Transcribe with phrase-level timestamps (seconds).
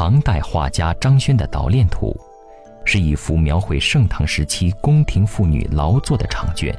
[0.00, 2.16] 唐代画家张轩的《捣练图》，
[2.86, 6.72] 是一幅描绘盛唐时期宫廷妇女劳作的长卷。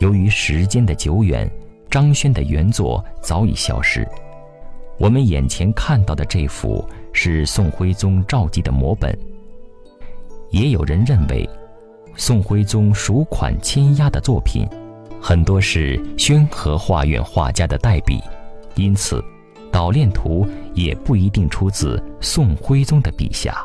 [0.00, 1.48] 由于时间的久远，
[1.88, 4.04] 张轩的原作早已消失。
[4.98, 9.16] 我们眼前看到的这幅是宋徽宗赵佶的摹本。
[10.50, 11.48] 也有人认为，
[12.16, 14.68] 宋徽宗署款签押的作品，
[15.20, 18.20] 很多是宣和画院画家的代笔，
[18.74, 19.20] 因此。
[19.70, 23.64] 《捣练图》也不一定出自宋徽宗的笔下。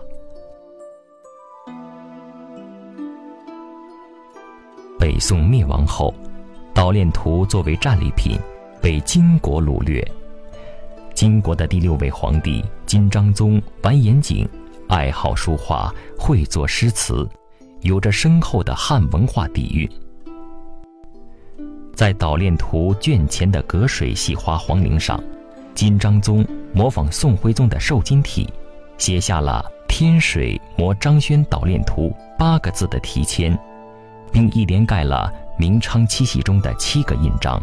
[5.00, 6.14] 北宋灭亡后，
[6.76, 8.38] 《捣练图》作为战利品
[8.82, 10.06] 被金国掳掠。
[11.16, 14.48] 金国的第六位皇帝金章宗完颜景，
[14.88, 17.28] 爱好书画，会作诗词，
[17.82, 19.90] 有着深厚的汉文化底蕴。
[21.96, 25.22] 在《捣练图》卷前的隔水戏花黄陵上。
[25.74, 28.48] 金章宗模仿宋徽宗的瘦金体，
[28.98, 33.58] 写下了“天水摹张轩捣练图”八个字的题签，
[34.32, 37.62] 并一连盖了明昌七系中的七个印章，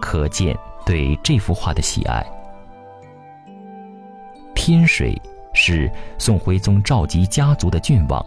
[0.00, 2.24] 可见对这幅画的喜爱。
[4.54, 5.20] 天水
[5.52, 8.24] 是宋徽宗赵佶家族的郡望，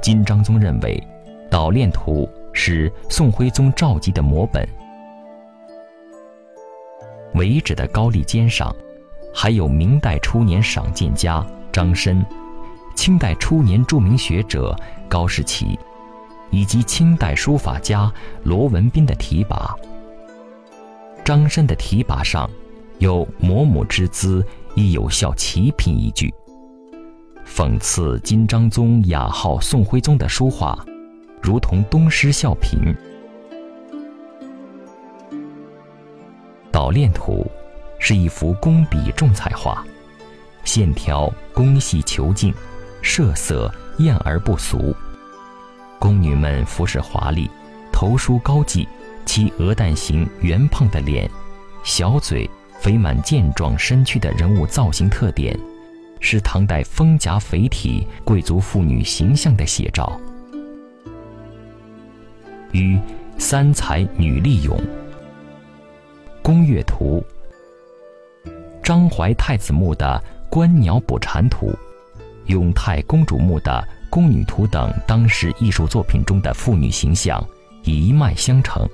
[0.00, 1.02] 金章宗认为，
[1.50, 4.66] 《捣练图》是宋徽宗赵佶的摹本。
[7.34, 8.74] 遗址的高丽尖上，
[9.34, 12.24] 还有明代初年赏鉴家张申，
[12.94, 14.76] 清代初年著名学者
[15.08, 15.78] 高士奇，
[16.50, 18.12] 以及清代书法家
[18.42, 19.74] 罗文彬的题跋。
[21.24, 22.48] 张申的题跋上
[22.98, 26.32] 有“嫫母之姿，亦有效奇品”一句，
[27.46, 30.78] 讽刺金章宗雅好宋徽宗的书画，
[31.40, 32.94] 如同东施效颦。
[36.78, 37.44] 《捣练图》
[37.98, 39.84] 是一幅工笔重彩画，
[40.62, 42.54] 线条工细遒劲，
[43.02, 43.68] 设色
[43.98, 44.94] 艳而不俗。
[45.98, 47.50] 宫女们服饰华丽，
[47.90, 48.86] 头梳高髻，
[49.26, 51.28] 其鹅蛋形圆胖的脸、
[51.82, 55.58] 小嘴、肥满健壮身躯的人物造型特点，
[56.20, 60.16] 是唐代丰颊肥体贵族妇女形象的写照。
[62.70, 62.96] 与
[63.36, 64.80] 三才女丽咏。
[66.48, 67.22] 宫乐图，
[68.82, 71.70] 张怀太子墓的观鸟捕蝉图，
[72.46, 77.46] 永泰公主墓的宫女图等当时艺术作品中的妇女形象
[77.84, 78.88] 一脉相承，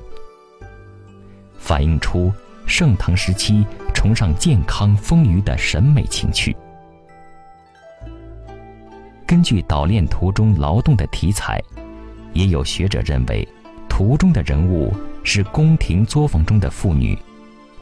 [1.57, 2.33] 反映出
[2.67, 6.57] 盛唐时期崇尚健康丰腴的审美情趣。
[9.25, 11.63] 根据《捣练图》中劳动的题材，
[12.33, 13.47] 也有学者认为，
[13.89, 14.93] 图中的人物
[15.23, 17.17] 是宫廷作坊中的妇女。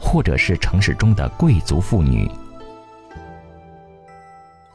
[0.03, 2.27] 或者是城市中的贵族妇女。《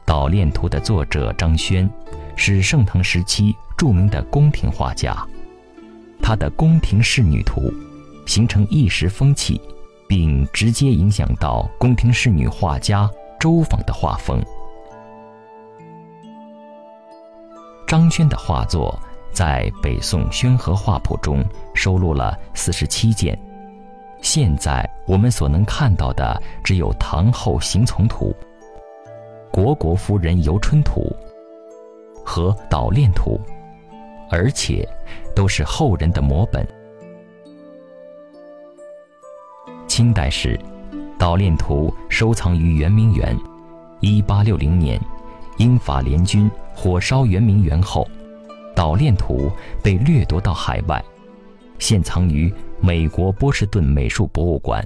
[0.03, 1.87] 捣练图》的作者张轩，
[2.35, 5.15] 是盛唐时期著名的宫廷画家。
[6.19, 7.61] 他的《宫廷仕女图》
[8.25, 9.61] 形成一时风气，
[10.07, 14.43] 并直接影响到宫廷仕女画家周昉的画风。
[17.87, 18.99] 张轩的画作
[19.31, 23.39] 在北宋宣和画谱中收录了四十七件。
[24.21, 28.35] 现在我们所能看到的只有《唐后行从图》
[29.63, 31.01] 《虢国夫人游春图》
[32.23, 33.39] 和《捣练图》，
[34.29, 34.87] 而且
[35.35, 36.67] 都是后人的摹本。
[39.87, 40.59] 清代时，
[41.17, 43.35] 《捣练图》收藏于圆明园。
[44.01, 44.99] 一八六零年，
[45.57, 48.07] 英法联军火烧圆明园后，
[48.75, 49.49] 《捣练图》
[49.81, 51.03] 被掠夺到海外，
[51.79, 52.53] 现藏于。
[52.81, 54.85] 美国波士顿美术博物馆。